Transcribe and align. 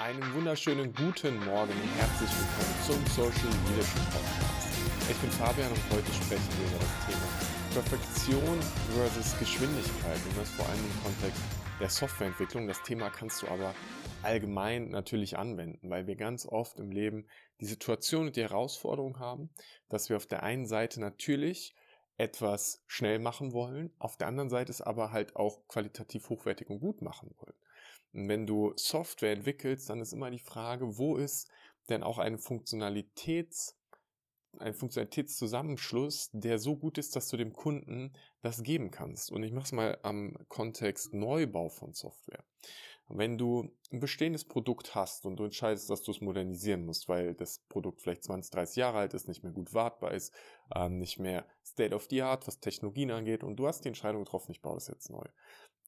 Einen 0.00 0.32
wunderschönen 0.32 0.94
guten 0.94 1.36
Morgen 1.44 1.72
und 1.72 1.90
herzlich 1.98 2.30
willkommen 2.30 2.74
zum 2.86 3.06
Social 3.12 3.50
Leadership 3.68 4.02
Podcast. 4.04 5.10
Ich 5.10 5.16
bin 5.18 5.30
Fabian 5.32 5.70
und 5.70 5.90
heute 5.92 6.10
sprechen 6.10 6.48
wir 6.56 6.68
über 6.68 6.78
das 6.78 7.04
Thema 7.04 7.28
Perfektion 7.74 8.62
versus 8.94 9.38
Geschwindigkeit 9.38 10.16
und 10.26 10.38
das 10.38 10.48
vor 10.52 10.66
allem 10.70 10.78
im 10.78 11.02
Kontext 11.02 11.42
der 11.78 11.90
Softwareentwicklung. 11.90 12.66
Das 12.66 12.82
Thema 12.82 13.10
kannst 13.10 13.42
du 13.42 13.48
aber 13.48 13.74
allgemein 14.22 14.88
natürlich 14.88 15.36
anwenden, 15.36 15.90
weil 15.90 16.06
wir 16.06 16.16
ganz 16.16 16.46
oft 16.46 16.80
im 16.80 16.90
Leben 16.90 17.26
die 17.60 17.66
Situation 17.66 18.28
und 18.28 18.36
die 18.36 18.42
Herausforderung 18.42 19.18
haben, 19.18 19.50
dass 19.90 20.08
wir 20.08 20.16
auf 20.16 20.24
der 20.24 20.42
einen 20.42 20.64
Seite 20.64 20.98
natürlich 20.98 21.74
etwas 22.20 22.84
schnell 22.86 23.18
machen 23.18 23.52
wollen, 23.52 23.92
auf 23.98 24.16
der 24.16 24.28
anderen 24.28 24.50
Seite 24.50 24.70
es 24.70 24.82
aber 24.82 25.10
halt 25.10 25.36
auch 25.36 25.66
qualitativ 25.68 26.28
hochwertig 26.28 26.68
und 26.68 26.80
gut 26.80 27.02
machen 27.02 27.34
wollen. 27.38 27.56
Und 28.12 28.28
wenn 28.28 28.46
du 28.46 28.72
Software 28.76 29.32
entwickelst, 29.32 29.88
dann 29.88 30.00
ist 30.00 30.12
immer 30.12 30.30
die 30.30 30.38
Frage, 30.38 30.98
wo 30.98 31.16
ist 31.16 31.50
denn 31.88 32.02
auch 32.02 32.18
eine 32.18 32.38
Funktionalitäts 32.38 33.80
ein 34.58 34.74
Funktionalitätszusammenschluss, 34.74 36.30
der 36.32 36.58
so 36.58 36.76
gut 36.76 36.98
ist, 36.98 37.14
dass 37.14 37.28
du 37.28 37.36
dem 37.36 37.52
Kunden 37.52 38.12
das 38.42 38.62
geben 38.62 38.90
kannst. 38.90 39.30
Und 39.30 39.42
ich 39.42 39.52
mache 39.52 39.66
es 39.66 39.72
mal 39.72 39.98
am 40.02 40.36
Kontext 40.48 41.14
Neubau 41.14 41.68
von 41.68 41.94
Software. 41.94 42.44
Wenn 43.12 43.38
du 43.38 43.70
ein 43.92 44.00
bestehendes 44.00 44.44
Produkt 44.44 44.94
hast 44.94 45.26
und 45.26 45.36
du 45.36 45.44
entscheidest, 45.44 45.90
dass 45.90 46.02
du 46.02 46.12
es 46.12 46.20
modernisieren 46.20 46.86
musst, 46.86 47.08
weil 47.08 47.34
das 47.34 47.58
Produkt 47.68 48.00
vielleicht 48.00 48.22
20, 48.22 48.52
30 48.52 48.76
Jahre 48.76 48.98
alt 48.98 49.14
ist, 49.14 49.26
nicht 49.26 49.42
mehr 49.42 49.52
gut 49.52 49.74
wartbar 49.74 50.12
ist, 50.12 50.32
ähm, 50.74 50.98
nicht 50.98 51.18
mehr 51.18 51.44
State 51.64 51.94
of 51.94 52.06
the 52.08 52.22
Art, 52.22 52.46
was 52.46 52.60
Technologien 52.60 53.10
angeht, 53.10 53.42
und 53.42 53.56
du 53.56 53.66
hast 53.66 53.84
die 53.84 53.88
Entscheidung 53.88 54.24
getroffen, 54.24 54.52
ich 54.52 54.62
baue 54.62 54.74
das 54.74 54.86
jetzt 54.86 55.10
neu, 55.10 55.24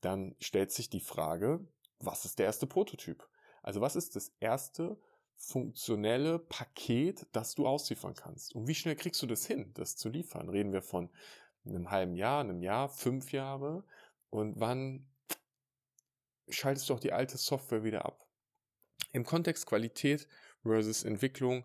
dann 0.01 0.35
stellt 0.41 0.73
sich 0.73 0.91
die 0.91 1.01
Frage, 1.01 1.67
was 2.01 2.25
ist 2.25 2.39
der 2.39 2.47
erste 2.47 2.67
Prototyp? 2.67 3.29
Also 3.63 3.81
was 3.81 3.95
ist 3.95 4.17
das 4.17 4.33
erste 4.41 4.99
funktionelle 5.37 6.39
Paket, 6.39 7.27
das 7.33 7.55
du 7.55 7.67
ausliefern 7.67 8.15
kannst? 8.15 8.55
Und 8.55 8.67
wie 8.67 8.75
schnell 8.75 8.97
kriegst 8.97 9.23
du 9.23 9.27
das 9.27 9.47
hin, 9.47 9.71
das 9.75 9.97
zu 9.97 10.09
liefern? 10.09 10.49
Reden 10.49 10.73
wir 10.73 10.83
von 10.83 11.09
einem 11.65 11.91
halben 11.91 12.17
Jahr, 12.17 12.41
einem 12.41 12.63
Jahr, 12.63 12.89
fünf 12.89 13.33
Jahre? 13.33 13.85
Und 14.31 14.59
wann 14.59 15.07
schaltest 16.49 16.89
du 16.89 16.95
auch 16.95 17.01
die 17.01 17.13
alte 17.13 17.39
Software 17.39 17.85
wieder 17.85 18.05
ab? 18.05 18.27
Im 19.13 19.25
Kontext 19.25 19.67
Qualität 19.67 20.29
versus 20.63 21.05
Entwicklung, 21.05 21.65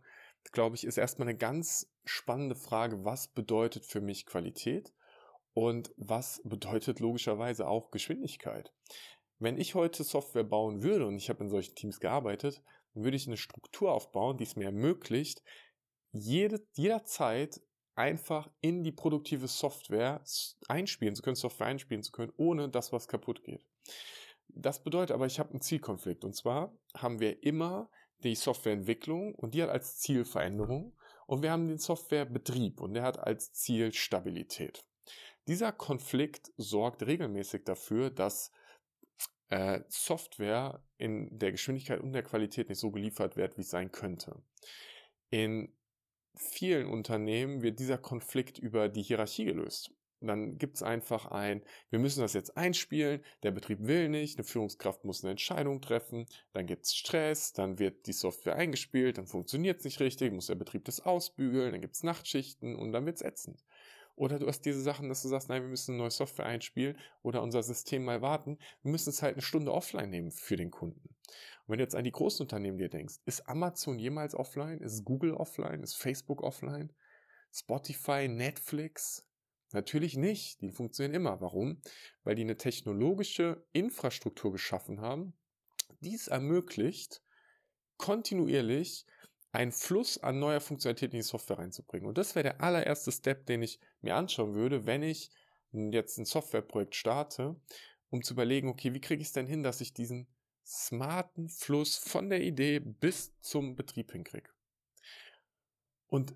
glaube 0.52 0.75
ich, 0.75 0.86
ist 0.86 0.97
erstmal 0.97 1.28
eine 1.28 1.38
ganz 1.38 1.92
spannende 2.06 2.56
Frage, 2.56 3.03
was 3.03 3.28
bedeutet 3.28 3.86
für 3.86 4.02
mich 4.02 4.25
Qualität 4.25 4.94
und 5.53 5.94
was 5.97 6.42
bedeutet 6.44 7.00
logischerweise 7.00 7.67
auch 7.67 7.92
Geschwindigkeit? 7.92 8.73
Wenn 9.39 9.58
ich 9.58 9.75
heute 9.75 10.03
Software 10.03 10.44
bauen 10.44 10.84
würde, 10.84 11.06
und 11.06 11.17
ich 11.17 11.30
habe 11.30 11.44
in 11.44 11.50
solchen 11.50 11.75
Teams 11.75 12.00
gearbeitet, 12.00 12.64
dann 12.94 13.03
würde 13.03 13.17
ich 13.17 13.28
eine 13.28 13.38
Struktur 13.38 13.91
aufbauen, 13.91 14.38
die 14.38 14.45
es 14.45 14.56
mir 14.56 14.66
ermöglicht, 14.66 15.44
jede, 16.12 16.66
jederzeit 16.73 17.62
einfach 17.95 18.50
in 18.62 18.84
die 18.84 18.91
produktive 18.91 19.47
Software 19.47 20.23
einspielen 20.67 21.16
zu 21.16 21.22
können, 21.22 21.36
Software 21.36 21.67
einspielen 21.67 22.03
zu 22.03 22.12
können, 22.12 22.31
ohne 22.38 22.69
dass 22.69 22.94
was 22.94 23.08
kaputt 23.08 23.44
geht. 23.44 23.66
Das 24.61 24.83
bedeutet 24.83 25.13
aber, 25.13 25.25
ich 25.25 25.39
habe 25.39 25.52
einen 25.52 25.61
Zielkonflikt. 25.61 26.23
Und 26.23 26.36
zwar 26.36 26.75
haben 26.95 27.19
wir 27.19 27.44
immer 27.44 27.89
die 28.23 28.36
Softwareentwicklung 28.36 29.36
und 29.36 29.53
die 29.53 29.61
hat 29.61 29.69
als 29.69 29.97
Ziel 29.97 30.25
Veränderung 30.25 30.95
und 31.27 31.44
wir 31.44 31.52
haben 31.52 31.67
den 31.67 31.77
Softwarebetrieb 31.77 32.81
und 32.81 32.94
der 32.94 33.03
hat 33.03 33.19
als 33.19 33.53
Ziel 33.53 33.94
Stabilität. 33.94 34.83
Dieser 35.47 35.72
Konflikt 35.72 36.52
sorgt 36.58 37.05
regelmäßig 37.05 37.63
dafür, 37.63 38.09
dass 38.09 38.52
äh, 39.50 39.81
Software 39.88 40.83
in 40.97 41.38
der 41.38 41.52
Geschwindigkeit 41.52 42.02
und 42.02 42.11
der 42.11 42.23
Qualität 42.23 42.69
nicht 42.69 42.80
so 42.80 42.91
geliefert 42.91 43.38
wird, 43.38 43.58
wie 43.58 43.61
es 43.61 43.69
sein 43.69 43.91
könnte. 43.91 44.41
In 45.30 45.73
vielen 46.35 46.88
Unternehmen 46.88 47.61
wird 47.61 47.80
dieser 47.80 47.97
Konflikt 47.97 48.58
über 48.58 48.89
die 48.89 49.03
Hierarchie 49.03 49.45
gelöst. 49.45 49.91
Dann 50.19 50.57
gibt 50.57 50.78
es 50.78 50.83
einfach 50.83 51.28
ein, 51.28 51.61
wir 51.89 52.00
müssen 52.00 52.22
das 52.22 52.33
jetzt 52.33 52.57
einspielen, 52.57 53.23
der 53.44 53.51
Betrieb 53.51 53.79
will 53.81 54.09
nicht, 54.09 54.38
eine 54.38 54.45
Führungskraft 54.45 55.05
muss 55.05 55.23
eine 55.23 55.31
Entscheidung 55.31 55.79
treffen, 55.79 56.25
dann 56.53 56.66
gibt 56.66 56.85
es 56.85 56.95
Stress, 56.95 57.53
dann 57.53 57.78
wird 57.78 58.07
die 58.07 58.13
Software 58.13 58.56
eingespielt, 58.56 59.19
dann 59.19 59.27
funktioniert 59.27 59.79
es 59.79 59.85
nicht 59.85 60.00
richtig, 60.00 60.33
muss 60.33 60.47
der 60.47 60.56
Betrieb 60.56 60.85
das 60.85 61.01
ausbügeln, 61.01 61.72
dann 61.72 61.81
gibt 61.81 61.95
es 61.95 62.03
Nachtschichten 62.03 62.75
und 62.75 62.94
dann 62.94 63.06
wird 63.06 63.17
es 63.17 63.22
ätzend. 63.22 63.63
Oder 64.17 64.39
du 64.39 64.47
hast 64.47 64.61
diese 64.61 64.81
Sachen, 64.81 65.09
dass 65.09 65.22
du 65.22 65.27
sagst, 65.27 65.47
nein, 65.47 65.61
wir 65.61 65.69
müssen 65.69 65.91
eine 65.91 66.00
neue 66.00 66.11
Software 66.11 66.47
einspielen 66.47 66.97
oder 67.22 67.44
unser 67.44 67.61
System 67.61 68.03
mal 68.03 68.23
warten. 68.23 68.57
Wir 68.81 68.91
müssen 68.91 69.11
es 69.11 69.22
halt 69.22 69.35
eine 69.35 69.44
Stunde 69.44 69.72
offline 69.72 70.09
nehmen 70.09 70.31
für 70.31 70.56
den 70.56 70.72
Kunden. 70.72 71.07
Und 71.07 71.67
wenn 71.67 71.77
du 71.77 71.83
jetzt 71.83 71.94
an 71.94 72.03
die 72.03 72.11
großen 72.11 72.44
Unternehmen 72.44 72.79
dir 72.79 72.89
denkst, 72.89 73.17
ist 73.25 73.47
Amazon 73.47 74.00
jemals 74.00 74.33
offline? 74.33 74.79
Ist 74.79 75.06
Google 75.06 75.35
offline? 75.35 75.83
Ist 75.83 75.97
Facebook 75.97 76.41
offline? 76.41 76.91
Spotify, 77.53 78.27
Netflix? 78.27 79.26
Natürlich 79.73 80.16
nicht. 80.16 80.61
Die 80.61 80.72
funktionieren 80.72 81.16
immer. 81.16 81.41
Warum? 81.41 81.81
Weil 82.23 82.35
die 82.35 82.44
eine 82.44 82.57
technologische 82.57 83.66
Infrastruktur 83.73 84.51
geschaffen 84.51 85.01
haben, 85.01 85.33
die 86.00 86.16
es 86.16 86.28
ermöglicht, 86.28 87.22
kontinuierlich 87.97 89.06
einen 89.51 89.72
Fluss 89.72 90.17
an 90.17 90.39
neuer 90.39 90.61
Funktionalität 90.61 91.13
in 91.13 91.19
die 91.19 91.23
Software 91.23 91.57
reinzubringen. 91.57 92.07
Und 92.07 92.17
das 92.17 92.35
wäre 92.35 92.44
der 92.44 92.61
allererste 92.61 93.11
Step, 93.11 93.45
den 93.45 93.63
ich 93.63 93.79
mir 94.01 94.16
anschauen 94.16 94.53
würde, 94.53 94.85
wenn 94.85 95.03
ich 95.03 95.31
jetzt 95.72 96.17
ein 96.17 96.25
Softwareprojekt 96.25 96.95
starte, 96.95 97.56
um 98.09 98.23
zu 98.23 98.33
überlegen, 98.33 98.69
okay, 98.69 98.94
wie 98.94 99.01
kriege 99.01 99.22
ich 99.22 99.27
es 99.27 99.33
denn 99.33 99.47
hin, 99.47 99.63
dass 99.63 99.81
ich 99.81 99.94
diesen 99.94 100.27
smarten 100.66 101.50
Fluss 101.50 101.97
von 101.97 102.29
der 102.29 102.41
Idee 102.41 102.79
bis 102.79 103.33
zum 103.39 103.75
Betrieb 103.75 104.11
hinkriege. 104.11 104.50
Und 106.07 106.35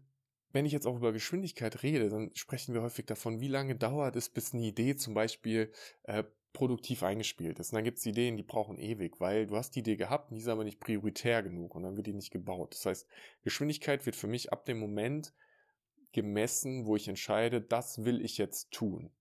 wenn 0.51 0.65
ich 0.65 0.73
jetzt 0.73 0.85
auch 0.85 0.95
über 0.97 1.13
Geschwindigkeit 1.13 1.83
rede, 1.83 2.09
dann 2.09 2.31
sprechen 2.33 2.73
wir 2.73 2.81
häufig 2.81 3.05
davon, 3.05 3.39
wie 3.39 3.47
lange 3.47 3.75
dauert 3.75 4.15
es, 4.15 4.29
bis 4.29 4.53
eine 4.53 4.63
Idee 4.63 4.95
zum 4.95 5.13
Beispiel 5.13 5.71
äh, 6.03 6.23
produktiv 6.53 7.03
eingespielt 7.03 7.59
ist. 7.59 7.71
Und 7.71 7.77
dann 7.77 7.83
gibt 7.83 7.99
es 7.99 8.05
Ideen, 8.05 8.37
die 8.37 8.43
brauchen 8.43 8.77
ewig, 8.77 9.19
weil 9.19 9.47
du 9.47 9.55
hast 9.55 9.75
die 9.75 9.79
Idee 9.79 9.95
gehabt, 9.95 10.31
die 10.31 10.37
ist 10.37 10.47
aber 10.47 10.63
nicht 10.63 10.79
prioritär 10.79 11.43
genug 11.43 11.75
und 11.75 11.83
dann 11.83 11.95
wird 11.95 12.07
die 12.07 12.13
nicht 12.13 12.31
gebaut. 12.31 12.73
Das 12.73 12.85
heißt, 12.85 13.07
Geschwindigkeit 13.43 14.05
wird 14.05 14.15
für 14.15 14.27
mich 14.27 14.51
ab 14.51 14.65
dem 14.65 14.79
Moment 14.79 15.33
gemessen, 16.11 16.85
wo 16.85 16.95
ich 16.95 17.07
entscheide, 17.07 17.61
das 17.61 18.03
will 18.03 18.23
ich 18.23 18.37
jetzt 18.37 18.71
tun. 18.71 19.11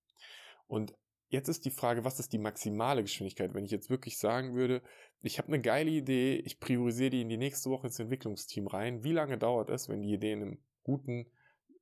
Und 0.67 0.93
jetzt 1.29 1.47
ist 1.47 1.63
die 1.63 1.71
Frage, 1.71 2.03
was 2.03 2.19
ist 2.19 2.33
die 2.33 2.37
maximale 2.37 3.01
Geschwindigkeit? 3.01 3.53
Wenn 3.53 3.63
ich 3.63 3.71
jetzt 3.71 3.89
wirklich 3.89 4.17
sagen 4.17 4.53
würde, 4.53 4.81
ich 5.21 5.37
habe 5.37 5.47
eine 5.47 5.61
geile 5.61 5.89
Idee, 5.89 6.35
ich 6.35 6.59
priorisiere 6.59 7.11
die 7.11 7.21
in 7.21 7.29
die 7.29 7.37
nächste 7.37 7.69
Woche 7.69 7.87
ins 7.87 7.99
Entwicklungsteam 7.99 8.67
rein. 8.67 9.03
Wie 9.03 9.13
lange 9.13 9.37
dauert 9.37 9.69
es, 9.69 9.87
wenn 9.87 10.01
die 10.01 10.13
Idee 10.13 10.33
in 10.33 10.41
einem 10.41 10.57
guten 10.83 11.31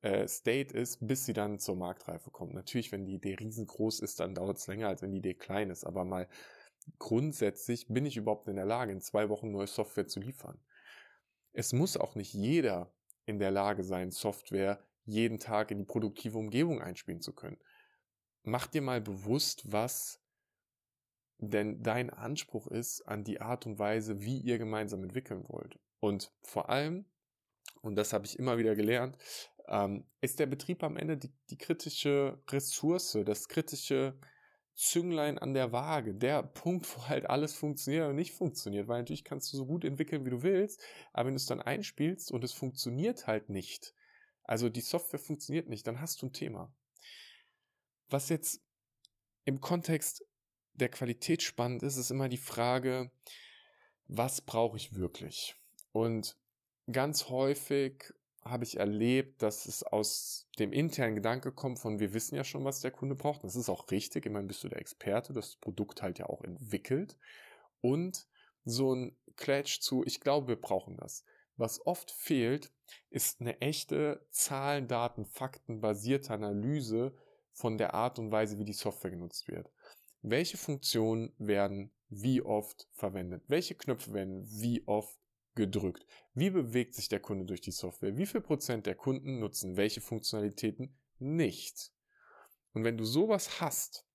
äh, 0.02 0.26
State 0.26 0.76
ist, 0.76 1.06
bis 1.06 1.26
sie 1.26 1.32
dann 1.32 1.58
zur 1.58 1.76
Marktreife 1.76 2.30
kommt. 2.30 2.54
Natürlich, 2.54 2.92
wenn 2.92 3.04
die 3.04 3.14
Idee 3.14 3.34
riesengroß 3.34 4.00
ist, 4.00 4.20
dann 4.20 4.34
dauert 4.34 4.58
es 4.58 4.66
länger, 4.66 4.88
als 4.88 5.02
wenn 5.02 5.12
die 5.12 5.18
Idee 5.18 5.34
klein 5.34 5.70
ist. 5.70 5.84
Aber 5.84 6.04
mal 6.04 6.28
grundsätzlich 6.98 7.88
bin 7.88 8.06
ich 8.06 8.16
überhaupt 8.16 8.48
in 8.48 8.56
der 8.56 8.64
Lage, 8.64 8.92
in 8.92 9.00
zwei 9.00 9.28
Wochen 9.28 9.50
neue 9.50 9.66
Software 9.66 10.06
zu 10.06 10.20
liefern. 10.20 10.58
Es 11.52 11.72
muss 11.72 11.96
auch 11.96 12.14
nicht 12.14 12.32
jeder 12.32 12.92
in 13.26 13.38
der 13.38 13.50
Lage 13.50 13.82
sein, 13.82 14.10
Software 14.10 14.82
jeden 15.04 15.38
Tag 15.38 15.70
in 15.70 15.78
die 15.78 15.84
produktive 15.84 16.38
Umgebung 16.38 16.80
einspielen 16.80 17.20
zu 17.20 17.34
können. 17.34 17.58
Mach 18.42 18.66
dir 18.66 18.82
mal 18.82 19.00
bewusst, 19.00 19.70
was 19.70 20.22
denn 21.38 21.82
dein 21.82 22.10
Anspruch 22.10 22.66
ist 22.68 23.02
an 23.02 23.24
die 23.24 23.40
Art 23.40 23.66
und 23.66 23.78
Weise, 23.78 24.20
wie 24.20 24.38
ihr 24.38 24.58
gemeinsam 24.58 25.02
entwickeln 25.02 25.44
wollt. 25.48 25.78
Und 25.98 26.32
vor 26.42 26.68
allem, 26.68 27.06
und 27.80 27.96
das 27.96 28.12
habe 28.12 28.26
ich 28.26 28.38
immer 28.38 28.58
wieder 28.58 28.74
gelernt, 28.74 29.16
ähm, 29.68 30.04
ist 30.20 30.38
der 30.38 30.46
Betrieb 30.46 30.82
am 30.82 30.96
Ende 30.96 31.16
die, 31.16 31.32
die 31.50 31.58
kritische 31.58 32.42
Ressource, 32.48 33.18
das 33.24 33.48
kritische 33.48 34.18
Zünglein 34.74 35.38
an 35.38 35.54
der 35.54 35.72
Waage, 35.72 36.14
der 36.14 36.42
Punkt, 36.42 36.86
wo 36.96 37.08
halt 37.08 37.28
alles 37.28 37.54
funktioniert 37.54 38.08
und 38.08 38.16
nicht 38.16 38.32
funktioniert, 38.32 38.88
weil 38.88 39.00
natürlich 39.00 39.24
kannst 39.24 39.52
du 39.52 39.56
so 39.56 39.66
gut 39.66 39.84
entwickeln, 39.84 40.24
wie 40.24 40.30
du 40.30 40.42
willst, 40.42 40.82
aber 41.12 41.26
wenn 41.26 41.34
du 41.34 41.38
es 41.38 41.46
dann 41.46 41.60
einspielst 41.60 42.32
und 42.32 42.44
es 42.44 42.52
funktioniert 42.52 43.26
halt 43.26 43.48
nicht, 43.50 43.94
also 44.44 44.68
die 44.68 44.80
Software 44.80 45.20
funktioniert 45.20 45.68
nicht, 45.68 45.86
dann 45.86 46.00
hast 46.00 46.22
du 46.22 46.26
ein 46.26 46.32
Thema. 46.32 46.74
Was 48.08 48.28
jetzt 48.28 48.62
im 49.44 49.60
Kontext 49.60 50.24
der 50.74 50.88
Qualität 50.88 51.42
spannend 51.42 51.82
ist, 51.82 51.96
ist 51.96 52.10
immer 52.10 52.28
die 52.28 52.36
Frage, 52.36 53.12
was 54.08 54.40
brauche 54.40 54.76
ich 54.76 54.94
wirklich? 54.94 55.54
Und 55.92 56.39
ganz 56.92 57.28
häufig 57.28 58.12
habe 58.42 58.64
ich 58.64 58.78
erlebt, 58.78 59.42
dass 59.42 59.66
es 59.66 59.82
aus 59.82 60.48
dem 60.58 60.72
internen 60.72 61.14
Gedanke 61.14 61.52
kommt 61.52 61.78
von, 61.78 62.00
wir 62.00 62.14
wissen 62.14 62.36
ja 62.36 62.44
schon, 62.44 62.64
was 62.64 62.80
der 62.80 62.90
Kunde 62.90 63.14
braucht. 63.14 63.44
Das 63.44 63.54
ist 63.54 63.68
auch 63.68 63.90
richtig. 63.90 64.24
Immerhin 64.26 64.46
bist 64.46 64.64
du 64.64 64.68
der 64.68 64.78
Experte, 64.78 65.32
das 65.32 65.56
Produkt 65.56 66.02
halt 66.02 66.18
ja 66.18 66.26
auch 66.26 66.42
entwickelt. 66.42 67.18
Und 67.80 68.26
so 68.64 68.94
ein 68.94 69.16
Clatch 69.36 69.80
zu, 69.80 70.04
ich 70.04 70.20
glaube, 70.20 70.48
wir 70.48 70.60
brauchen 70.60 70.96
das. 70.96 71.24
Was 71.56 71.84
oft 71.86 72.10
fehlt, 72.10 72.72
ist 73.10 73.40
eine 73.40 73.60
echte 73.60 74.26
Zahlen, 74.30 74.88
Daten, 74.88 75.26
Fakten 75.26 75.80
basierte 75.80 76.32
Analyse 76.32 77.14
von 77.52 77.76
der 77.76 77.92
Art 77.92 78.18
und 78.18 78.30
Weise, 78.30 78.58
wie 78.58 78.64
die 78.64 78.72
Software 78.72 79.10
genutzt 79.10 79.48
wird. 79.48 79.70
welche 80.22 80.56
Funktionen 80.56 81.32
werden 81.38 81.92
wie 82.08 82.42
oft 82.42 82.88
verwendet, 82.92 83.42
welche 83.48 83.74
Knöpfe 83.74 84.12
werden 84.12 84.44
wie 84.50 84.86
oft 84.86 85.16
gedrückt, 85.54 86.06
wie 86.34 86.50
bewegt 86.50 86.94
sich 86.94 87.08
der 87.08 87.20
Kunde 87.20 87.44
durch 87.44 87.60
die 87.60 87.72
Software, 87.72 88.16
wie 88.16 88.26
viel 88.26 88.40
Prozent 88.40 88.86
der 88.86 88.94
Kunden 88.94 89.38
nutzen 89.40 89.76
welche 89.76 90.00
Funktionalitäten 90.00 90.96
nicht. 91.18 91.92
Und 92.72 92.84
wenn 92.84 92.96
du 92.96 93.04
sowas 93.04 93.60
hast, 93.60 94.06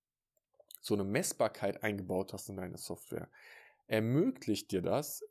so 0.80 0.94
eine 0.94 1.04
Messbarkeit 1.04 1.82
eingebaut 1.82 2.32
hast 2.32 2.48
in 2.48 2.56
deine 2.56 2.78
Software, 2.78 3.28
ermöglicht 3.86 4.70
dir 4.72 4.82
das 4.82 5.22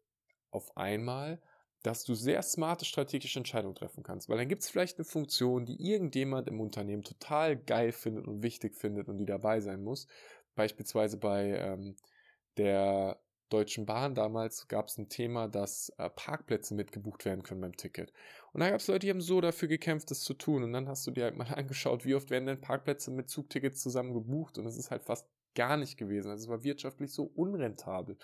auf 0.52 0.75
einmal, 0.78 1.42
dass 1.81 2.04
du 2.04 2.16
sehr 2.16 2.42
smarte 2.42 2.84
strategische 2.84 3.40
Entscheidungen 3.40 3.75
treffen 3.75 4.04
kannst. 4.04 4.28
Weil 4.28 4.38
dann 4.38 4.48
gibt 4.48 4.63
es 4.63 4.69
vielleicht 4.69 4.98
eine 4.98 5.06
Funktion, 5.06 5.66
die 5.66 5.80
irgendjemand 5.92 6.48
im 6.48 6.60
Unternehmen 6.60 7.04
total 7.04 7.56
geil 7.58 7.92
findet 7.92 8.28
und 8.28 8.42
wichtig 8.42 8.75
findet 8.75 9.08
und 9.08 9.18
die 9.18 9.25
dabei 9.25 9.62
sein 9.62 9.84
muss. 9.84 10.08
Beispielsweise 10.56 11.18
bei 11.18 11.58
ähm, 11.58 11.96
der 12.58 13.19
Deutschen 13.50 13.86
Bahn 13.86 14.15
damals 14.15 14.68
gab 14.68 14.88
es 14.88 14.97
ein 14.97 15.09
Thema, 15.09 15.47
dass 15.47 15.89
äh, 15.97 16.09
Parkplätze 16.09 16.74
mitgebucht 16.74 17.25
werden 17.25 17.44
können 17.44 17.62
beim 17.62 17.77
Ticket. 17.77 18.12
Und 18.53 18.62
da 18.62 18.69
gab 18.69 18.80
es 18.80 18.88
Leute, 18.88 19.00
die 19.00 19.09
haben 19.09 19.21
so 19.21 19.42
dafür 19.42 19.68
gekämpft, 19.68 20.09
das 20.09 20.21
zu 20.21 20.33
tun. 20.33 20.63
Und 20.63 20.74
dann 20.74 20.88
hast 20.88 21.06
du 21.06 21.12
dir 21.12 21.25
halt 21.25 21.38
mal 21.38 21.47
angeschaut, 21.53 22.06
wie 22.06 22.15
oft 22.15 22.30
werden 22.30 22.47
denn 22.47 22.62
Parkplätze 22.62 23.12
mit 23.12 23.30
Zugtickets 23.30 23.81
zusammen 23.81 24.13
gebucht. 24.13 24.57
Und 24.57 24.65
es 24.65 24.77
ist 24.77 24.92
halt 24.92 25.03
fast 25.03 25.27
gar 25.56 25.77
nicht 25.77 25.97
gewesen. 25.97 26.30
Also 26.30 26.44
es 26.44 26.50
war 26.50 26.63
wirtschaftlich 26.63 27.13
so 27.13 27.31
unrentabel. 27.36 28.18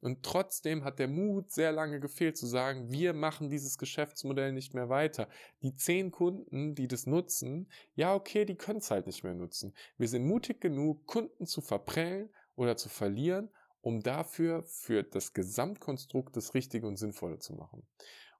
Und 0.00 0.22
trotzdem 0.22 0.84
hat 0.84 0.98
der 0.98 1.08
Mut 1.08 1.50
sehr 1.50 1.72
lange 1.72 2.00
gefehlt 2.00 2.36
zu 2.36 2.46
sagen, 2.46 2.90
wir 2.90 3.14
machen 3.14 3.48
dieses 3.48 3.78
Geschäftsmodell 3.78 4.52
nicht 4.52 4.74
mehr 4.74 4.88
weiter. 4.88 5.28
Die 5.62 5.74
zehn 5.74 6.10
Kunden, 6.10 6.74
die 6.74 6.88
das 6.88 7.06
nutzen, 7.06 7.70
ja 7.94 8.14
okay, 8.14 8.44
die 8.44 8.56
können 8.56 8.80
es 8.80 8.90
halt 8.90 9.06
nicht 9.06 9.22
mehr 9.22 9.34
nutzen. 9.34 9.74
Wir 9.96 10.08
sind 10.08 10.26
mutig 10.26 10.60
genug, 10.60 11.06
Kunden 11.06 11.46
zu 11.46 11.60
verprellen 11.60 12.30
oder 12.56 12.76
zu 12.76 12.88
verlieren 12.88 13.48
um 13.82 14.00
dafür 14.00 14.62
für 14.64 15.02
das 15.02 15.34
Gesamtkonstrukt 15.34 16.36
das 16.36 16.54
Richtige 16.54 16.86
und 16.86 16.96
Sinnvolle 16.96 17.38
zu 17.38 17.52
machen. 17.54 17.86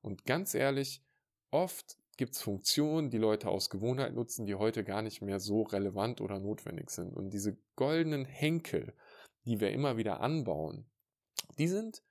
Und 0.00 0.24
ganz 0.24 0.54
ehrlich, 0.54 1.04
oft 1.50 1.98
gibt 2.16 2.34
es 2.34 2.42
Funktionen, 2.42 3.10
die 3.10 3.18
Leute 3.18 3.48
aus 3.48 3.68
Gewohnheit 3.68 4.14
nutzen, 4.14 4.46
die 4.46 4.54
heute 4.54 4.84
gar 4.84 5.02
nicht 5.02 5.20
mehr 5.20 5.40
so 5.40 5.62
relevant 5.62 6.20
oder 6.20 6.38
notwendig 6.38 6.90
sind. 6.90 7.14
Und 7.14 7.30
diese 7.30 7.58
goldenen 7.76 8.24
Henkel, 8.24 8.94
die 9.44 9.60
wir 9.60 9.72
immer 9.72 9.96
wieder 9.96 10.20
anbauen, 10.20 10.86
die 11.58 11.68
sind 11.68 12.02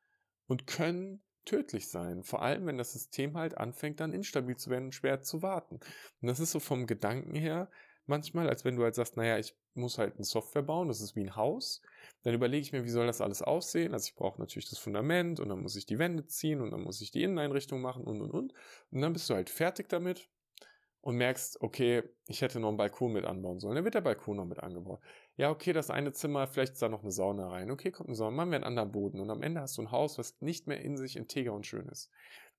und 0.48 0.68
können 0.68 1.24
tödlich 1.46 1.88
sein. 1.90 2.24
Vor 2.24 2.42
allem, 2.42 2.66
wenn 2.66 2.78
das 2.78 2.94
System 2.94 3.38
halt 3.38 3.58
anfängt, 3.58 4.00
dann 4.00 4.14
instabil 4.14 4.58
zu 4.58 4.70
werden 4.70 4.86
und 4.86 4.96
schwer 4.96 5.22
zu 5.22 5.42
warten. 5.42 5.76
Und 5.76 6.28
das 6.28 6.40
ist 6.40 6.52
so 6.52 6.60
vom 6.60 6.88
Gedanken 6.88 7.36
her 7.36 7.70
manchmal, 8.06 8.50
als 8.50 8.66
wenn 8.66 8.76
du 8.76 8.84
halt 8.84 8.96
sagst, 8.96 9.18
naja, 9.18 9.38
ich 9.38 9.56
muss 9.74 9.98
halt 9.98 10.16
eine 10.16 10.26
Software 10.26 10.64
bauen, 10.64 10.88
das 10.88 11.02
ist 11.02 11.16
wie 11.16 11.24
ein 11.24 11.36
Haus. 11.36 11.82
Dann 12.24 12.34
überlege 12.34 12.62
ich 12.62 12.72
mir, 12.72 12.84
wie 12.84 12.90
soll 12.90 13.08
das 13.08 13.22
alles 13.22 13.42
aussehen? 13.42 13.94
Also 13.94 14.08
ich 14.08 14.16
brauche 14.16 14.40
natürlich 14.40 14.70
das 14.70 14.80
Fundament 14.80 15.40
und 15.40 15.50
dann 15.50 15.62
muss 15.62 15.76
ich 15.76 15.86
die 15.86 16.00
Wände 16.00 16.26
ziehen 16.28 16.62
und 16.62 16.72
dann 16.72 16.82
muss 16.82 17.02
ich 17.02 17.12
die 17.12 17.24
Inneneinrichtung 17.24 17.82
machen 17.82 18.04
und 18.04 18.22
und 18.22 18.32
und. 18.32 18.54
Und 18.92 19.02
dann 19.02 19.14
bist 19.14 19.30
du 19.30 19.34
halt 19.34 19.50
fertig 19.50 19.90
damit 19.90 20.30
und 21.02 21.16
merkst, 21.16 21.62
okay, 21.62 22.04
ich 22.28 22.42
hätte 22.42 22.60
noch 22.60 22.68
einen 22.68 22.78
Balkon 22.78 23.14
mit 23.14 23.26
anbauen 23.26 23.60
sollen. 23.60 23.76
Dann 23.76 23.84
wird 23.84 23.96
der 23.96 24.02
Balkon 24.02 24.38
noch 24.38 24.46
mit 24.46 24.60
angebaut. 24.60 25.02
Ja, 25.36 25.50
okay, 25.50 25.74
das 25.74 25.90
eine 25.90 26.12
Zimmer, 26.12 26.46
vielleicht 26.46 26.74
ist 26.74 26.82
da 26.82 26.90
noch 26.90 27.02
eine 27.02 27.12
Sauna 27.12 27.50
rein. 27.50 27.72
Okay, 27.72 27.92
kommt 27.92 28.10
eine 28.10 28.16
Sauna, 28.16 28.36
machen 28.36 28.52
wir 28.52 28.58
einen 28.58 28.66
anderen 28.66 28.92
Boden. 28.92 29.20
Und 29.20 29.32
am 29.32 29.42
Ende 29.42 29.62
hast 29.62 29.78
du 29.78 29.82
ein 29.82 29.92
Haus, 29.92 30.20
was 30.20 30.40
nicht 30.42 30.68
mehr 30.68 30.82
in 30.82 30.98
sich 30.98 31.18
integer 31.18 31.54
und 31.54 31.66
schön 31.66 31.88
ist. 31.88 32.12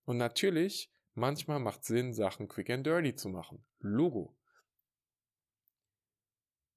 Und 0.04 0.16
natürlich, 0.16 0.92
manchmal 1.14 1.60
macht 1.60 1.84
Sinn, 1.84 2.12
Sachen 2.12 2.48
quick 2.48 2.70
and 2.70 2.84
dirty 2.84 3.14
zu 3.14 3.28
machen. 3.28 3.64
Logo. 3.78 4.34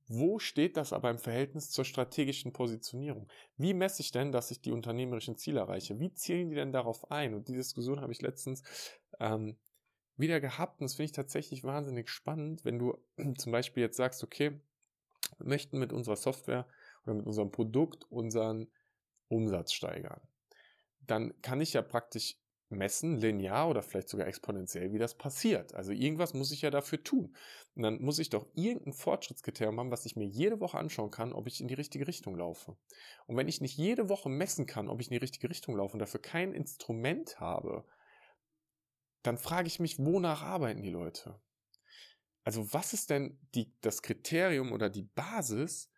Wo 0.07 0.37
steht 0.37 0.77
das 0.77 0.93
aber 0.93 1.09
im 1.09 1.17
Verhältnis 1.17 1.71
zur 1.71 1.83
strategischen 1.83 2.53
Positionierung? 2.53 3.27
Wie 3.57 3.73
messe 3.73 4.01
ich 4.01 4.11
denn, 4.11 4.31
dass 4.31 4.51
ich 4.51 4.61
die 4.61 4.71
unternehmerischen 4.71 5.35
Ziele 5.35 5.61
erreiche? 5.61 5.99
Wie 5.99 6.13
zielen 6.13 6.49
die 6.49 6.55
denn 6.55 6.71
darauf 6.71 7.11
ein? 7.11 7.33
Und 7.33 7.47
die 7.47 7.55
Diskussion 7.55 8.01
habe 8.01 8.11
ich 8.11 8.21
letztens 8.21 8.63
ähm, 9.19 9.57
wieder 10.15 10.39
gehabt 10.39 10.79
und 10.79 10.85
das 10.85 10.95
finde 10.95 11.05
ich 11.05 11.11
tatsächlich 11.11 11.63
wahnsinnig 11.63 12.09
spannend, 12.09 12.63
wenn 12.65 12.77
du 12.77 12.97
zum 13.37 13.51
Beispiel 13.51 13.81
jetzt 13.81 13.97
sagst, 13.97 14.23
okay, 14.23 14.61
wir 15.37 15.47
möchten 15.47 15.79
mit 15.79 15.91
unserer 15.91 16.17
Software 16.17 16.67
oder 17.03 17.15
mit 17.15 17.25
unserem 17.25 17.51
Produkt 17.51 18.05
unseren 18.11 18.67
Umsatz 19.27 19.73
steigern. 19.73 20.21
Dann 21.01 21.33
kann 21.41 21.61
ich 21.61 21.73
ja 21.73 21.81
praktisch 21.81 22.37
messen, 22.69 23.17
linear 23.17 23.69
oder 23.69 23.83
vielleicht 23.83 24.09
sogar 24.09 24.27
exponentiell, 24.27 24.91
wie 24.91 24.97
das 24.97 25.15
passiert. 25.15 25.73
Also 25.75 25.91
irgendwas 25.91 26.33
muss 26.33 26.51
ich 26.51 26.61
ja 26.61 26.71
dafür 26.71 27.03
tun. 27.03 27.35
Und 27.75 27.83
dann 27.83 28.01
muss 28.01 28.19
ich 28.19 28.29
doch 28.29 28.47
irgendein 28.53 28.93
Fortschrittskriterium 28.93 29.79
haben, 29.79 29.91
was 29.91 30.05
ich 30.05 30.15
mir 30.15 30.25
jede 30.25 30.59
Woche 30.59 30.77
anschauen 30.77 31.11
kann, 31.11 31.33
ob 31.33 31.47
ich 31.47 31.61
in 31.61 31.67
die 31.67 31.73
richtige 31.73 32.07
Richtung 32.07 32.35
laufe. 32.35 32.77
Und 33.27 33.37
wenn 33.37 33.47
ich 33.47 33.61
nicht 33.61 33.77
jede 33.77 34.09
Woche 34.09 34.29
messen 34.29 34.65
kann, 34.65 34.89
ob 34.89 34.99
ich 34.99 35.07
in 35.07 35.13
die 35.13 35.17
richtige 35.17 35.49
Richtung 35.49 35.75
laufe 35.75 35.93
und 35.93 35.99
dafür 35.99 36.21
kein 36.21 36.53
Instrument 36.53 37.39
habe, 37.39 37.85
dann 39.23 39.37
frage 39.37 39.67
ich 39.67 39.79
mich, 39.79 39.99
wonach 39.99 40.41
arbeiten 40.43 40.81
die 40.81 40.89
Leute? 40.89 41.39
Also 42.43 42.71
was 42.73 42.93
ist 42.93 43.09
denn 43.09 43.39
die, 43.55 43.73
das 43.81 44.01
Kriterium 44.01 44.71
oder 44.71 44.89
die 44.89 45.03
Basis, 45.03 45.89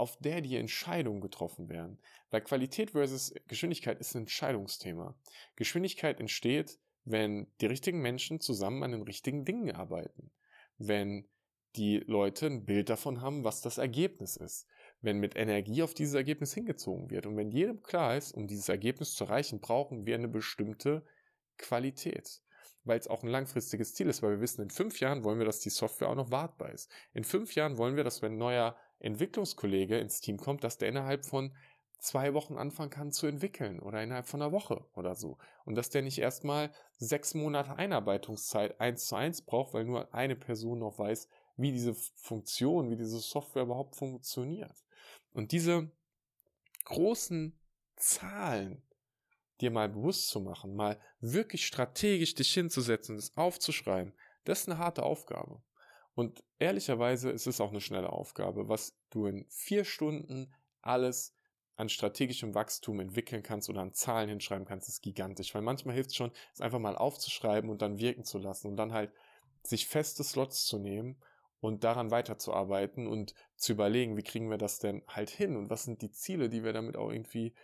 auf 0.00 0.16
der 0.18 0.40
die 0.40 0.56
Entscheidungen 0.56 1.20
getroffen 1.20 1.68
werden. 1.68 1.98
Weil 2.30 2.40
Qualität 2.40 2.92
versus 2.92 3.34
Geschwindigkeit 3.46 4.00
ist 4.00 4.14
ein 4.14 4.22
Entscheidungsthema. 4.22 5.14
Geschwindigkeit 5.56 6.18
entsteht, 6.20 6.78
wenn 7.04 7.46
die 7.60 7.66
richtigen 7.66 8.00
Menschen 8.00 8.40
zusammen 8.40 8.82
an 8.82 8.92
den 8.92 9.02
richtigen 9.02 9.44
Dingen 9.44 9.70
arbeiten. 9.72 10.30
Wenn 10.78 11.28
die 11.76 11.98
Leute 11.98 12.46
ein 12.46 12.64
Bild 12.64 12.88
davon 12.88 13.20
haben, 13.20 13.44
was 13.44 13.60
das 13.60 13.78
Ergebnis 13.78 14.36
ist. 14.36 14.66
Wenn 15.02 15.18
mit 15.18 15.36
Energie 15.36 15.82
auf 15.82 15.94
dieses 15.94 16.14
Ergebnis 16.14 16.54
hingezogen 16.54 17.10
wird. 17.10 17.26
Und 17.26 17.36
wenn 17.36 17.50
jedem 17.50 17.82
klar 17.82 18.16
ist, 18.16 18.32
um 18.32 18.46
dieses 18.46 18.68
Ergebnis 18.68 19.14
zu 19.14 19.24
erreichen, 19.24 19.60
brauchen 19.60 20.06
wir 20.06 20.14
eine 20.14 20.28
bestimmte 20.28 21.04
Qualität 21.58 22.42
weil 22.84 22.98
es 22.98 23.08
auch 23.08 23.22
ein 23.22 23.28
langfristiges 23.28 23.94
Ziel 23.94 24.08
ist, 24.08 24.22
weil 24.22 24.32
wir 24.32 24.40
wissen, 24.40 24.62
in 24.62 24.70
fünf 24.70 25.00
Jahren 25.00 25.22
wollen 25.22 25.38
wir, 25.38 25.46
dass 25.46 25.60
die 25.60 25.70
Software 25.70 26.08
auch 26.08 26.14
noch 26.14 26.30
wartbar 26.30 26.72
ist. 26.72 26.90
In 27.12 27.24
fünf 27.24 27.54
Jahren 27.54 27.78
wollen 27.78 27.96
wir, 27.96 28.04
dass 28.04 28.22
wenn 28.22 28.32
ein 28.32 28.38
neuer 28.38 28.76
Entwicklungskollege 29.00 29.98
ins 29.98 30.20
Team 30.20 30.38
kommt, 30.38 30.64
dass 30.64 30.78
der 30.78 30.88
innerhalb 30.88 31.24
von 31.26 31.54
zwei 31.98 32.32
Wochen 32.34 32.56
anfangen 32.56 32.90
kann 32.90 33.12
zu 33.12 33.26
entwickeln 33.26 33.80
oder 33.80 34.02
innerhalb 34.02 34.26
von 34.26 34.40
einer 34.40 34.52
Woche 34.52 34.84
oder 34.94 35.14
so. 35.14 35.38
Und 35.64 35.74
dass 35.74 35.90
der 35.90 36.02
nicht 36.02 36.18
erstmal 36.18 36.70
sechs 36.98 37.34
Monate 37.34 37.76
Einarbeitungszeit 37.76 38.80
eins 38.80 39.06
zu 39.06 39.16
eins 39.16 39.42
braucht, 39.42 39.74
weil 39.74 39.84
nur 39.84 40.12
eine 40.14 40.36
Person 40.36 40.78
noch 40.78 40.98
weiß, 40.98 41.28
wie 41.56 41.72
diese 41.72 41.94
Funktion, 41.94 42.90
wie 42.90 42.96
diese 42.96 43.18
Software 43.18 43.64
überhaupt 43.64 43.96
funktioniert. 43.96 44.84
Und 45.32 45.52
diese 45.52 45.90
großen 46.84 47.58
Zahlen 47.96 48.82
dir 49.60 49.70
mal 49.70 49.90
bewusst 49.90 50.28
zu 50.28 50.40
machen, 50.40 50.74
mal 50.74 50.98
wirklich 51.20 51.66
strategisch 51.66 52.34
dich 52.34 52.52
hinzusetzen 52.54 53.14
und 53.14 53.18
es 53.18 53.36
aufzuschreiben, 53.36 54.14
das 54.44 54.60
ist 54.60 54.68
eine 54.70 54.78
harte 54.78 55.02
Aufgabe. 55.02 55.62
Und 56.14 56.42
ehrlicherweise 56.58 57.30
ist 57.30 57.46
es 57.46 57.60
auch 57.60 57.70
eine 57.70 57.80
schnelle 57.80 58.10
Aufgabe. 58.10 58.68
Was 58.68 58.96
du 59.10 59.26
in 59.26 59.46
vier 59.48 59.84
Stunden 59.84 60.52
alles 60.82 61.34
an 61.76 61.88
strategischem 61.88 62.54
Wachstum 62.54 63.00
entwickeln 63.00 63.42
kannst 63.42 63.70
oder 63.70 63.80
an 63.80 63.94
Zahlen 63.94 64.28
hinschreiben 64.28 64.66
kannst, 64.66 64.88
ist 64.88 65.02
gigantisch. 65.02 65.54
Weil 65.54 65.62
manchmal 65.62 65.94
hilft 65.94 66.10
es 66.10 66.16
schon, 66.16 66.30
es 66.52 66.60
einfach 66.60 66.78
mal 66.78 66.96
aufzuschreiben 66.96 67.70
und 67.70 67.80
dann 67.80 67.98
wirken 67.98 68.24
zu 68.24 68.38
lassen 68.38 68.68
und 68.68 68.76
dann 68.76 68.92
halt 68.92 69.12
sich 69.62 69.86
feste 69.86 70.22
Slots 70.22 70.66
zu 70.66 70.78
nehmen 70.78 71.22
und 71.60 71.84
daran 71.84 72.10
weiterzuarbeiten 72.10 73.06
und 73.06 73.34
zu 73.56 73.72
überlegen, 73.72 74.16
wie 74.16 74.22
kriegen 74.22 74.50
wir 74.50 74.58
das 74.58 74.78
denn 74.78 75.02
halt 75.08 75.30
hin 75.30 75.56
und 75.56 75.70
was 75.70 75.84
sind 75.84 76.02
die 76.02 76.10
Ziele, 76.10 76.48
die 76.48 76.64
wir 76.64 76.72
damit 76.72 76.96
auch 76.96 77.10
irgendwie 77.10 77.54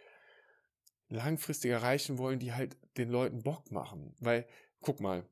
langfristig 1.09 1.71
erreichen 1.71 2.19
wollen, 2.19 2.39
die 2.39 2.53
halt 2.53 2.77
den 2.97 3.11
Leuten 3.11 3.43
Bock 3.43 3.71
machen. 3.71 4.15
Weil, 4.19 4.47
guck 4.81 5.01
mal, 5.01 5.29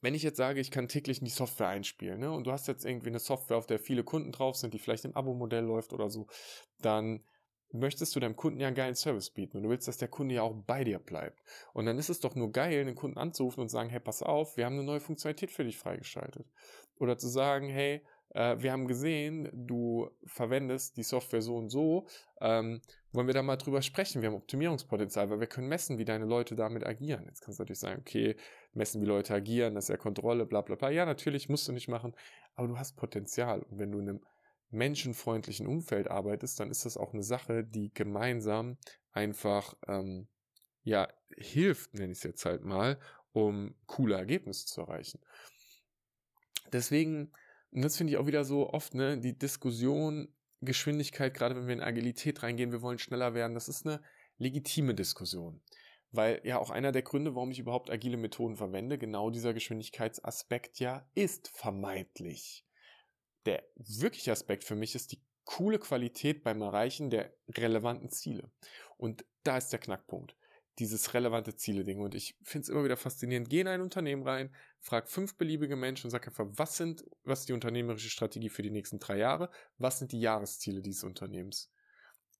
wenn 0.00 0.14
ich 0.14 0.22
jetzt 0.22 0.36
sage, 0.36 0.60
ich 0.60 0.70
kann 0.70 0.88
täglich 0.88 1.18
in 1.18 1.24
die 1.24 1.30
Software 1.30 1.68
einspielen, 1.68 2.20
ne, 2.20 2.32
und 2.32 2.46
du 2.46 2.52
hast 2.52 2.68
jetzt 2.68 2.84
irgendwie 2.84 3.08
eine 3.08 3.18
Software, 3.18 3.56
auf 3.56 3.66
der 3.66 3.78
viele 3.78 4.04
Kunden 4.04 4.32
drauf 4.32 4.56
sind, 4.56 4.74
die 4.74 4.78
vielleicht 4.78 5.04
im 5.04 5.16
Abo-Modell 5.16 5.64
läuft 5.64 5.92
oder 5.92 6.10
so, 6.10 6.26
dann 6.80 7.24
möchtest 7.72 8.14
du 8.16 8.20
deinem 8.20 8.36
Kunden 8.36 8.60
ja 8.60 8.66
einen 8.66 8.76
geilen 8.76 8.94
Service 8.94 9.30
bieten 9.30 9.56
und 9.56 9.62
du 9.62 9.68
willst, 9.68 9.86
dass 9.88 9.98
der 9.98 10.08
Kunde 10.08 10.34
ja 10.34 10.42
auch 10.42 10.54
bei 10.66 10.84
dir 10.84 10.98
bleibt. 10.98 11.40
Und 11.72 11.86
dann 11.86 11.98
ist 11.98 12.10
es 12.10 12.20
doch 12.20 12.34
nur 12.34 12.50
geil, 12.52 12.84
den 12.84 12.94
Kunden 12.94 13.18
anzurufen 13.18 13.60
und 13.60 13.68
sagen, 13.68 13.90
hey, 13.90 14.00
pass 14.00 14.22
auf, 14.22 14.56
wir 14.56 14.66
haben 14.66 14.74
eine 14.74 14.84
neue 14.84 15.00
Funktionalität 15.00 15.50
für 15.50 15.64
dich 15.64 15.78
freigeschaltet. 15.78 16.46
Oder 16.98 17.16
zu 17.16 17.28
sagen, 17.28 17.68
hey, 17.68 18.02
wir 18.32 18.72
haben 18.72 18.86
gesehen, 18.86 19.48
du 19.52 20.08
verwendest 20.24 20.96
die 20.96 21.02
Software 21.02 21.42
so 21.42 21.56
und 21.56 21.68
so, 21.68 22.06
ähm, 22.40 22.80
wollen 23.12 23.26
wir 23.26 23.34
da 23.34 23.42
mal 23.42 23.56
drüber 23.56 23.82
sprechen? 23.82 24.22
Wir 24.22 24.28
haben 24.28 24.36
Optimierungspotenzial, 24.36 25.30
weil 25.30 25.40
wir 25.40 25.48
können 25.48 25.68
messen, 25.68 25.98
wie 25.98 26.04
deine 26.04 26.26
Leute 26.26 26.54
damit 26.54 26.86
agieren. 26.86 27.24
Jetzt 27.26 27.40
kannst 27.40 27.58
du 27.58 27.62
natürlich 27.62 27.80
sagen, 27.80 28.00
okay, 28.00 28.36
messen, 28.72 29.00
wie 29.00 29.06
Leute 29.06 29.34
agieren, 29.34 29.74
das 29.74 29.84
ist 29.84 29.88
ja 29.88 29.96
Kontrolle, 29.96 30.46
bla 30.46 30.60
bla 30.60 30.76
bla. 30.76 30.90
Ja, 30.90 31.04
natürlich 31.06 31.48
musst 31.48 31.66
du 31.66 31.72
nicht 31.72 31.88
machen, 31.88 32.14
aber 32.54 32.68
du 32.68 32.78
hast 32.78 32.96
Potenzial. 32.96 33.62
Und 33.62 33.78
wenn 33.78 33.90
du 33.90 33.98
in 33.98 34.08
einem 34.08 34.20
menschenfreundlichen 34.70 35.66
Umfeld 35.66 36.08
arbeitest, 36.08 36.60
dann 36.60 36.70
ist 36.70 36.84
das 36.84 36.96
auch 36.96 37.12
eine 37.12 37.24
Sache, 37.24 37.64
die 37.64 37.92
gemeinsam 37.92 38.78
einfach 39.10 39.74
ähm, 39.88 40.28
ja 40.82 41.08
hilft, 41.36 41.94
nenne 41.94 42.12
ich 42.12 42.18
es 42.18 42.24
jetzt 42.24 42.44
halt 42.44 42.64
mal, 42.64 43.00
um 43.32 43.74
coole 43.86 44.14
Ergebnisse 44.14 44.66
zu 44.66 44.82
erreichen. 44.82 45.20
Deswegen 46.72 47.32
und 47.72 47.82
das 47.82 47.96
finde 47.96 48.12
ich 48.12 48.18
auch 48.18 48.26
wieder 48.26 48.44
so 48.44 48.70
oft, 48.70 48.94
ne, 48.94 49.18
die 49.18 49.38
Diskussion 49.38 50.28
Geschwindigkeit, 50.62 51.32
gerade 51.32 51.56
wenn 51.56 51.66
wir 51.66 51.74
in 51.74 51.82
Agilität 51.82 52.42
reingehen, 52.42 52.72
wir 52.72 52.82
wollen 52.82 52.98
schneller 52.98 53.34
werden, 53.34 53.54
das 53.54 53.68
ist 53.68 53.86
eine 53.86 54.02
legitime 54.38 54.94
Diskussion. 54.94 55.62
Weil 56.12 56.40
ja 56.44 56.58
auch 56.58 56.70
einer 56.70 56.92
der 56.92 57.02
Gründe, 57.02 57.34
warum 57.34 57.50
ich 57.50 57.60
überhaupt 57.60 57.88
agile 57.88 58.16
Methoden 58.16 58.56
verwende, 58.56 58.98
genau 58.98 59.30
dieser 59.30 59.54
Geschwindigkeitsaspekt 59.54 60.80
ja 60.80 61.08
ist 61.14 61.48
vermeintlich. 61.48 62.66
Der 63.46 63.64
wirkliche 63.76 64.32
Aspekt 64.32 64.64
für 64.64 64.74
mich 64.74 64.94
ist 64.94 65.12
die 65.12 65.22
coole 65.44 65.78
Qualität 65.78 66.42
beim 66.42 66.60
Erreichen 66.60 67.10
der 67.10 67.32
relevanten 67.48 68.10
Ziele. 68.10 68.50
Und 68.98 69.24
da 69.44 69.56
ist 69.56 69.68
der 69.68 69.78
Knackpunkt. 69.78 70.36
Dieses 70.80 71.14
relevante 71.14 71.54
Ziele-Ding. 71.54 72.00
Und 72.00 72.14
ich 72.14 72.36
finde 72.42 72.64
es 72.64 72.68
immer 72.68 72.84
wieder 72.84 72.96
faszinierend. 72.96 73.48
Geh 73.48 73.60
in 73.60 73.68
ein 73.68 73.82
Unternehmen 73.82 74.22
rein, 74.22 74.54
frag 74.80 75.08
fünf 75.08 75.36
beliebige 75.36 75.76
Menschen 75.76 76.06
und 76.06 76.10
sag 76.10 76.26
einfach, 76.26 76.46
was 76.48 76.76
sind, 76.76 77.04
was 77.22 77.40
ist 77.40 77.48
die 77.48 77.52
unternehmerische 77.52 78.10
Strategie 78.10 78.48
für 78.48 78.62
die 78.62 78.70
nächsten 78.70 78.98
drei 78.98 79.18
Jahre? 79.18 79.50
Was 79.78 79.98
sind 79.98 80.12
die 80.12 80.20
Jahresziele 80.20 80.80
dieses 80.80 81.04
Unternehmens? 81.04 81.70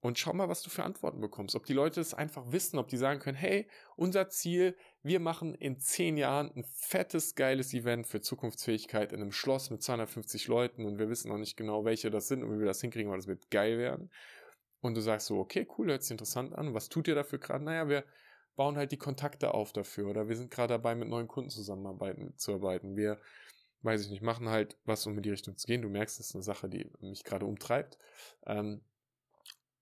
Und 0.02 0.18
schau 0.18 0.32
mal, 0.32 0.48
was 0.48 0.62
du 0.62 0.70
für 0.70 0.82
Antworten 0.82 1.20
bekommst. 1.20 1.54
Ob 1.54 1.66
die 1.66 1.74
Leute 1.74 2.00
es 2.00 2.14
einfach 2.14 2.50
wissen, 2.50 2.78
ob 2.78 2.88
die 2.88 2.96
sagen 2.96 3.20
können, 3.20 3.36
hey, 3.36 3.68
unser 3.96 4.30
Ziel, 4.30 4.74
wir 5.02 5.20
machen 5.20 5.54
in 5.54 5.78
zehn 5.78 6.16
Jahren 6.16 6.50
ein 6.56 6.64
fettes, 6.64 7.34
geiles 7.34 7.74
Event 7.74 8.06
für 8.06 8.22
Zukunftsfähigkeit 8.22 9.12
in 9.12 9.20
einem 9.20 9.32
Schloss 9.32 9.68
mit 9.68 9.82
250 9.82 10.48
Leuten 10.48 10.86
und 10.86 10.98
wir 10.98 11.10
wissen 11.10 11.28
noch 11.28 11.36
nicht 11.36 11.58
genau, 11.58 11.84
welche 11.84 12.10
das 12.10 12.28
sind 12.28 12.42
und 12.42 12.54
wie 12.54 12.60
wir 12.60 12.66
das 12.66 12.80
hinkriegen, 12.80 13.10
weil 13.10 13.18
das 13.18 13.26
wird 13.26 13.50
geil 13.50 13.76
werden. 13.76 14.10
Und 14.80 14.96
du 14.96 15.02
sagst 15.02 15.26
so, 15.26 15.38
okay, 15.38 15.68
cool, 15.76 15.88
hört 15.88 16.02
sich 16.02 16.12
interessant 16.12 16.54
an. 16.54 16.72
Was 16.72 16.88
tut 16.88 17.06
ihr 17.06 17.14
dafür 17.14 17.38
gerade? 17.38 17.62
Naja, 17.62 17.86
wir 17.88 18.04
bauen 18.56 18.76
halt 18.76 18.92
die 18.92 18.98
Kontakte 18.98 19.54
auf 19.54 19.72
dafür 19.72 20.08
oder 20.08 20.28
wir 20.28 20.36
sind 20.36 20.50
gerade 20.50 20.74
dabei, 20.74 20.94
mit 20.94 21.08
neuen 21.08 21.28
Kunden 21.28 21.50
zusammenarbeiten, 21.50 22.36
zu 22.36 22.54
arbeiten. 22.54 22.96
Wir, 22.96 23.20
weiß 23.82 24.02
ich 24.02 24.10
nicht, 24.10 24.22
machen 24.22 24.48
halt 24.48 24.76
was, 24.84 25.06
um 25.06 25.16
in 25.16 25.22
die 25.22 25.30
Richtung 25.30 25.56
zu 25.56 25.66
gehen. 25.66 25.82
Du 25.82 25.88
merkst, 25.88 26.18
das 26.18 26.28
ist 26.28 26.34
eine 26.34 26.42
Sache, 26.42 26.68
die 26.68 26.90
mich 27.00 27.24
gerade 27.24 27.46
umtreibt. 27.46 27.98
Ähm, 28.46 28.82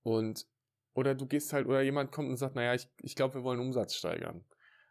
und, 0.02 0.46
oder 0.94 1.14
du 1.14 1.26
gehst 1.26 1.52
halt, 1.52 1.66
oder 1.66 1.82
jemand 1.82 2.12
kommt 2.12 2.28
und 2.28 2.36
sagt, 2.36 2.54
naja, 2.54 2.74
ich, 2.74 2.88
ich 3.02 3.14
glaube, 3.14 3.34
wir 3.34 3.44
wollen 3.44 3.60
Umsatz 3.60 3.94
steigern. 3.94 4.44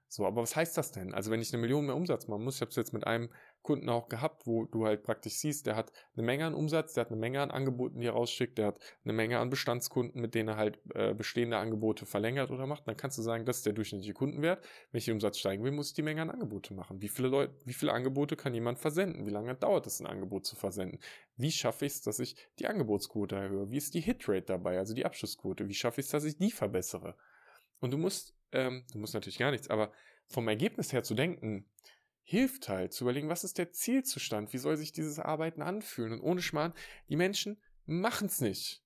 So, 0.09 0.25
aber 0.25 0.41
was 0.41 0.55
heißt 0.55 0.77
das 0.77 0.91
denn? 0.91 1.13
Also 1.13 1.31
wenn 1.31 1.41
ich 1.41 1.53
eine 1.53 1.61
Million 1.61 1.85
mehr 1.85 1.95
Umsatz 1.95 2.27
machen 2.27 2.43
muss, 2.43 2.55
ich 2.55 2.61
habe 2.61 2.69
es 2.69 2.77
jetzt 2.77 2.93
mit 2.93 3.05
einem 3.05 3.29
Kunden 3.67 3.89
auch 3.89 4.07
gehabt, 4.07 4.47
wo 4.47 4.63
du 4.63 4.85
halt 4.85 5.03
praktisch 5.03 5.33
siehst, 5.33 5.65
der 5.65 5.75
hat 5.75 5.91
eine 6.15 6.25
Menge 6.25 6.45
an 6.45 6.53
Umsatz, 6.53 6.93
der 6.93 7.01
hat 7.01 7.11
eine 7.11 7.19
Menge 7.19 7.41
an 7.41 7.51
Angeboten, 7.51 7.99
die 7.99 8.07
er 8.07 8.13
rausschickt, 8.13 8.57
der 8.57 8.67
hat 8.67 8.79
eine 9.03 9.11
Menge 9.11 9.39
an 9.39 9.49
Bestandskunden, 9.49 10.21
mit 10.21 10.35
denen 10.35 10.47
er 10.47 10.55
halt 10.55 10.79
äh, 10.95 11.13
bestehende 11.13 11.57
Angebote 11.57 12.05
verlängert 12.05 12.49
oder 12.49 12.65
macht, 12.65 12.87
dann 12.87 12.95
kannst 12.95 13.17
du 13.17 13.21
sagen, 13.21 13.43
das 13.43 13.57
ist 13.57 13.65
der 13.65 13.73
durchschnittliche 13.73 14.13
Kundenwert. 14.13 14.63
Wenn 14.91 14.99
ich 14.99 15.05
den 15.05 15.15
Umsatz 15.15 15.37
steigen 15.37 15.65
will, 15.65 15.73
muss 15.73 15.89
ich 15.89 15.95
die 15.95 16.01
Menge 16.01 16.21
an 16.21 16.29
Angebote 16.29 16.73
machen. 16.73 17.01
Wie 17.01 17.09
viele 17.09 17.27
Leute, 17.27 17.53
wie 17.65 17.73
viele 17.73 17.91
Angebote 17.91 18.37
kann 18.37 18.53
jemand 18.53 18.79
versenden? 18.79 19.25
Wie 19.25 19.31
lange 19.31 19.53
dauert 19.53 19.85
es, 19.85 19.99
ein 19.99 20.07
Angebot 20.07 20.45
zu 20.45 20.55
versenden? 20.55 20.99
Wie 21.35 21.51
schaffe 21.51 21.87
ich 21.87 21.91
es, 21.91 22.01
dass 22.01 22.19
ich 22.19 22.37
die 22.59 22.67
Angebotsquote 22.67 23.35
erhöhe? 23.35 23.69
Wie 23.69 23.77
ist 23.77 23.93
die 23.95 24.01
Hitrate 24.01 24.45
dabei, 24.45 24.77
also 24.77 24.93
die 24.93 25.05
Abschlussquote? 25.05 25.67
Wie 25.67 25.73
schaffe 25.73 25.99
ich 25.99 26.05
es, 26.05 26.11
dass 26.11 26.23
ich 26.23 26.37
die 26.37 26.51
verbessere? 26.51 27.17
Und 27.81 27.91
du 27.91 27.97
musst, 27.97 28.33
ähm, 28.53 28.85
du 28.93 28.99
musst 28.99 29.13
natürlich 29.13 29.39
gar 29.39 29.51
nichts, 29.51 29.69
aber 29.69 29.91
vom 30.29 30.47
Ergebnis 30.47 30.93
her 30.93 31.03
zu 31.03 31.15
denken, 31.15 31.65
hilft 32.29 32.67
halt 32.67 32.91
zu 32.91 33.05
überlegen, 33.05 33.29
was 33.29 33.45
ist 33.45 33.57
der 33.57 33.71
Zielzustand, 33.71 34.51
wie 34.51 34.57
soll 34.57 34.75
sich 34.75 34.91
dieses 34.91 35.17
Arbeiten 35.17 35.61
anfühlen. 35.61 36.11
Und 36.11 36.19
ohne 36.19 36.41
Schmarrn, 36.41 36.73
die 37.07 37.15
Menschen 37.15 37.57
machen 37.85 38.27
es 38.27 38.41
nicht. 38.41 38.83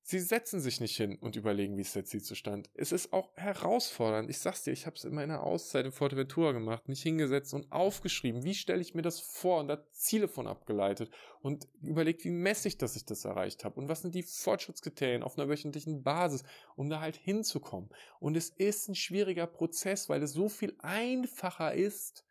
Sie 0.00 0.20
setzen 0.20 0.60
sich 0.60 0.80
nicht 0.80 0.96
hin 0.96 1.18
und 1.18 1.34
überlegen, 1.34 1.76
wie 1.76 1.80
ist 1.80 1.96
der 1.96 2.04
Zielzustand. 2.04 2.70
Es 2.74 2.92
ist 2.92 3.12
auch 3.12 3.36
herausfordernd. 3.36 4.30
Ich 4.30 4.38
sag's 4.38 4.62
dir, 4.62 4.70
ich 4.70 4.86
habe 4.86 4.94
es 4.94 5.04
in 5.04 5.16
der 5.16 5.42
Auszeit 5.42 5.86
in 5.86 5.90
Forteventura 5.90 6.52
gemacht, 6.52 6.86
mich 6.86 7.02
hingesetzt 7.02 7.52
und 7.52 7.72
aufgeschrieben, 7.72 8.44
wie 8.44 8.54
stelle 8.54 8.80
ich 8.80 8.94
mir 8.94 9.02
das 9.02 9.18
vor 9.18 9.58
und 9.58 9.66
da 9.66 9.84
Ziele 9.90 10.28
von 10.28 10.46
abgeleitet 10.46 11.10
und 11.40 11.66
überlegt, 11.82 12.24
wie 12.24 12.68
ich, 12.68 12.78
dass 12.78 12.94
ich 12.94 13.06
das 13.06 13.24
erreicht 13.24 13.64
habe 13.64 13.80
und 13.80 13.88
was 13.88 14.02
sind 14.02 14.14
die 14.14 14.22
Fortschrittskriterien 14.22 15.24
auf 15.24 15.36
einer 15.36 15.48
wöchentlichen 15.48 16.04
Basis, 16.04 16.44
um 16.76 16.88
da 16.90 17.00
halt 17.00 17.16
hinzukommen. 17.16 17.90
Und 18.20 18.36
es 18.36 18.50
ist 18.50 18.88
ein 18.88 18.94
schwieriger 18.94 19.48
Prozess, 19.48 20.08
weil 20.08 20.22
es 20.22 20.32
so 20.32 20.48
viel 20.48 20.76
einfacher 20.78 21.74
ist, 21.74 22.24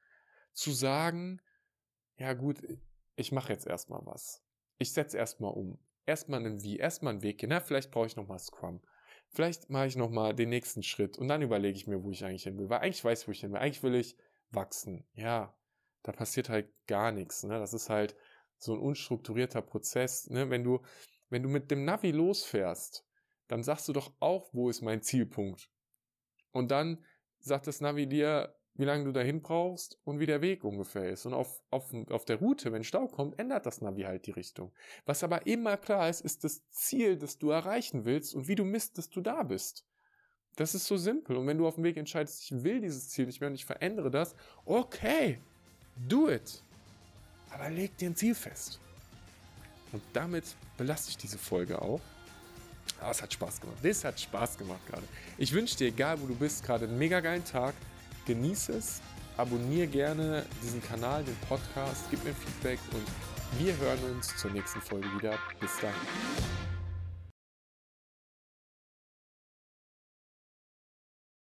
zu 0.53 0.71
sagen, 0.71 1.41
ja 2.17 2.33
gut, 2.33 2.61
ich 3.15 3.31
mache 3.31 3.51
jetzt 3.51 3.67
erstmal 3.67 4.05
was. 4.05 4.43
Ich 4.77 4.93
setze 4.93 5.17
erstmal 5.17 5.53
um 5.53 5.79
erstmal 6.05 6.45
ein 6.45 6.61
Wie, 6.61 6.77
erstmal 6.77 7.13
einen 7.13 7.23
Weg 7.23 7.39
gehen. 7.39 7.49
Na, 7.49 7.59
vielleicht 7.59 7.91
brauche 7.91 8.07
ich 8.07 8.15
nochmal 8.15 8.39
Scrum. 8.39 8.81
Vielleicht 9.29 9.69
mache 9.69 9.87
ich 9.87 9.95
nochmal 9.95 10.35
den 10.35 10.49
nächsten 10.49 10.83
Schritt 10.83 11.17
und 11.17 11.27
dann 11.27 11.41
überlege 11.41 11.75
ich 11.75 11.87
mir, 11.87 12.03
wo 12.03 12.11
ich 12.11 12.23
eigentlich 12.23 12.43
hin 12.43 12.57
will. 12.57 12.69
Weil 12.69 12.81
eigentlich 12.81 13.03
weiß 13.03 13.21
ich, 13.21 13.27
wo 13.27 13.31
ich 13.31 13.39
hin 13.39 13.51
will. 13.51 13.59
Eigentlich 13.59 13.83
will 13.83 13.95
ich 13.95 14.15
wachsen. 14.51 15.05
Ja, 15.15 15.57
da 16.03 16.11
passiert 16.11 16.49
halt 16.49 16.69
gar 16.87 17.11
nichts. 17.11 17.43
Ne? 17.43 17.57
Das 17.57 17.73
ist 17.73 17.89
halt 17.89 18.15
so 18.57 18.73
ein 18.73 18.79
unstrukturierter 18.79 19.61
Prozess. 19.61 20.29
Ne? 20.29 20.49
Wenn 20.49 20.63
du, 20.63 20.81
wenn 21.29 21.43
du 21.43 21.49
mit 21.49 21.71
dem 21.71 21.85
Navi 21.85 22.11
losfährst, 22.11 23.05
dann 23.47 23.63
sagst 23.63 23.87
du 23.87 23.93
doch 23.93 24.13
auch, 24.19 24.53
wo 24.53 24.69
ist 24.69 24.81
mein 24.81 25.01
Zielpunkt. 25.01 25.69
Und 26.51 26.69
dann 26.71 27.03
sagt 27.39 27.67
das 27.67 27.81
Navi 27.81 28.07
dir, 28.07 28.55
wie 28.75 28.85
lange 28.85 29.05
du 29.05 29.11
dahin 29.11 29.41
brauchst 29.41 29.99
und 30.03 30.19
wie 30.19 30.25
der 30.25 30.41
Weg 30.41 30.63
ungefähr 30.63 31.09
ist. 31.09 31.25
Und 31.25 31.33
auf, 31.33 31.61
auf, 31.69 31.93
auf 32.09 32.25
der 32.25 32.37
Route, 32.37 32.71
wenn 32.71 32.83
Stau 32.83 33.07
kommt, 33.07 33.37
ändert 33.37 33.65
das 33.65 33.81
Navi 33.81 34.01
halt 34.03 34.25
die 34.25 34.31
Richtung. 34.31 34.71
Was 35.05 35.23
aber 35.23 35.45
immer 35.45 35.77
klar 35.77 36.09
ist, 36.09 36.21
ist 36.21 36.43
das 36.43 36.67
Ziel, 36.69 37.17
das 37.17 37.37
du 37.37 37.51
erreichen 37.51 38.05
willst 38.05 38.33
und 38.33 38.47
wie 38.47 38.55
du 38.55 38.65
misst, 38.65 38.97
dass 38.97 39.09
du 39.09 39.21
da 39.21 39.43
bist. 39.43 39.85
Das 40.55 40.75
ist 40.75 40.85
so 40.85 40.97
simpel. 40.97 41.35
Und 41.35 41.47
wenn 41.47 41.57
du 41.57 41.67
auf 41.67 41.75
dem 41.75 41.83
Weg 41.83 41.97
entscheidest, 41.97 42.43
ich 42.43 42.63
will 42.63 42.81
dieses 42.81 43.09
Ziel 43.09 43.25
nicht 43.25 43.41
mehr 43.41 43.49
und 43.49 43.55
ich 43.55 43.65
verändere 43.65 44.09
das, 44.09 44.35
okay, 44.65 45.39
do 46.07 46.29
it. 46.29 46.63
Aber 47.51 47.69
leg 47.69 47.95
dir 47.97 48.09
ein 48.09 48.15
Ziel 48.15 48.33
fest. 48.33 48.79
Und 49.91 50.01
damit 50.13 50.55
belasse 50.77 51.09
ich 51.09 51.17
diese 51.17 51.37
Folge 51.37 51.79
auch. 51.79 52.01
Aber 52.99 53.11
es 53.11 53.21
hat 53.21 53.31
Spaß 53.31 53.61
gemacht. 53.61 53.77
Das 53.83 54.03
hat 54.03 54.19
Spaß 54.19 54.57
gemacht 54.57 54.81
gerade. 54.87 55.03
Ich 55.37 55.53
wünsche 55.53 55.77
dir, 55.77 55.87
egal 55.87 56.19
wo 56.21 56.25
du 56.25 56.35
bist, 56.35 56.65
gerade 56.65 56.85
einen 56.85 56.97
mega 56.97 57.19
geilen 57.19 57.45
Tag. 57.45 57.75
Genieße 58.25 58.73
es, 58.73 59.01
abonniere 59.37 59.87
gerne 59.87 60.45
diesen 60.61 60.81
Kanal, 60.81 61.23
den 61.23 61.35
Podcast, 61.47 62.05
gib 62.09 62.23
mir 62.23 62.33
Feedback 62.33 62.79
und 62.93 63.05
wir 63.59 63.75
hören 63.77 63.99
uns 64.15 64.35
zur 64.37 64.51
nächsten 64.51 64.81
Folge 64.81 65.07
wieder. 65.15 65.37
Bis 65.59 65.71
dann. 65.81 66.62